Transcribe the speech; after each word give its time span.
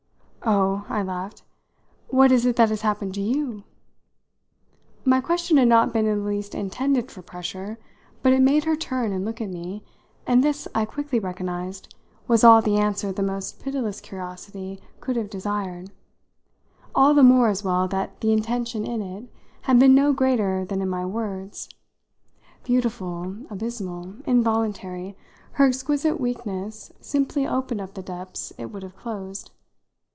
"Oh," 0.43 0.85
I 0.89 1.03
laughed, 1.03 1.43
"what 2.09 2.31
is 2.31 2.47
it 2.47 2.55
that 2.55 2.69
has 2.69 2.81
happened 2.81 3.13
to 3.13 3.21
you?" 3.21 3.61
My 5.05 5.21
question 5.21 5.57
had 5.57 5.67
not 5.67 5.93
been 5.93 6.07
in 6.07 6.23
the 6.23 6.25
least 6.29 6.55
intended 6.55 7.11
for 7.11 7.21
pressure, 7.21 7.77
but 8.23 8.33
it 8.33 8.41
made 8.41 8.63
her 8.63 8.75
turn 8.75 9.11
and 9.13 9.23
look 9.23 9.39
at 9.39 9.51
me, 9.51 9.83
and 10.25 10.43
this, 10.43 10.67
I 10.73 10.85
quickly 10.85 11.19
recognised, 11.19 11.93
was 12.27 12.43
all 12.43 12.59
the 12.59 12.77
answer 12.77 13.11
the 13.11 13.21
most 13.21 13.59
pitiless 13.59 14.01
curiosity 14.01 14.81
could 14.99 15.15
have 15.15 15.29
desired 15.29 15.91
all 16.95 17.13
the 17.13 17.21
more, 17.21 17.47
as 17.49 17.63
well, 17.63 17.87
that 17.89 18.19
the 18.21 18.33
intention 18.33 18.83
in 18.83 19.03
it 19.03 19.29
had 19.61 19.77
been 19.77 19.93
no 19.93 20.11
greater 20.11 20.65
than 20.65 20.81
in 20.81 20.89
my 20.89 21.05
words. 21.05 21.69
Beautiful, 22.63 23.35
abysmal, 23.51 24.15
involuntary, 24.25 25.15
her 25.53 25.65
exquisite 25.67 26.19
weakness 26.19 26.91
simply 26.99 27.45
opened 27.47 27.79
up 27.79 27.93
the 27.93 28.01
depths 28.01 28.51
it 28.57 28.71
would 28.71 28.81
have 28.81 28.95
closed. 28.97 29.51